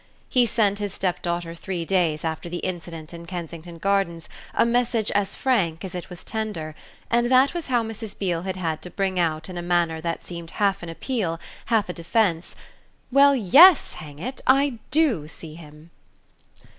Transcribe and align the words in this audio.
He 0.29 0.47
sent 0.47 0.79
his 0.79 0.95
stepdaughter 0.95 1.53
three 1.53 1.85
days 1.85 2.25
after 2.25 2.49
the 2.49 2.57
incident 2.65 3.13
in 3.13 3.27
Kensington 3.27 3.77
Gardens 3.77 4.29
a 4.51 4.65
message 4.65 5.11
as 5.11 5.35
frank 5.35 5.85
as 5.85 5.93
it 5.93 6.09
was 6.09 6.23
tender, 6.23 6.73
and 7.11 7.29
that 7.29 7.53
was 7.53 7.67
how 7.67 7.83
Mrs. 7.83 8.17
Beale 8.17 8.41
had 8.41 8.55
had 8.55 8.81
to 8.81 8.89
bring 8.89 9.19
out 9.19 9.47
in 9.47 9.59
a 9.59 9.61
manner 9.61 10.01
that 10.01 10.23
seemed 10.23 10.49
half 10.57 10.81
an 10.81 10.89
appeal, 10.89 11.39
half 11.65 11.87
a 11.87 11.93
defiance: 11.93 12.55
"Well 13.11 13.35
yes, 13.35 13.93
hang 13.93 14.17
it 14.17 14.41
I 14.47 14.79
DO 14.89 15.27
see 15.27 15.53
him!" 15.53 15.91